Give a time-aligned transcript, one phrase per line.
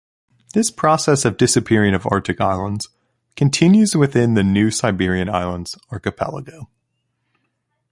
[0.55, 2.89] This process of disappearing of Arctic islands
[3.35, 6.69] continues within the New Siberian Islands archipelago.